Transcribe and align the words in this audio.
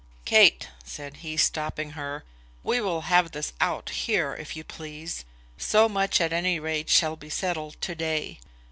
"Kate," 0.25 0.67
said 0.83 1.17
he, 1.17 1.37
stopping 1.37 1.91
her, 1.91 2.23
"we 2.63 2.81
will 2.81 3.01
have 3.01 3.33
this 3.33 3.53
out 3.61 3.91
here, 3.91 4.33
if 4.33 4.55
you 4.57 4.63
please. 4.63 5.25
So 5.59 5.87
much, 5.87 6.19
at 6.19 6.33
any 6.33 6.59
rate, 6.59 6.89
shall 6.89 7.15
be 7.15 7.29
settled 7.29 7.79
to 7.81 7.93
day. 7.93 8.39